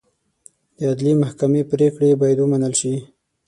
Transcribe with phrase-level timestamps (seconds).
[0.77, 2.95] د عدلي محکمې پرېکړې باید ومنل شي.